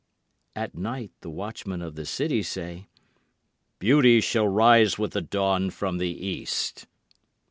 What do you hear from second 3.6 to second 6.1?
"Beauty shall rise with the dawn from the